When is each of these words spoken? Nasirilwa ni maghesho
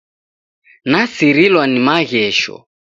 Nasirilwa 0.89 1.63
ni 1.71 1.79
maghesho 1.85 2.55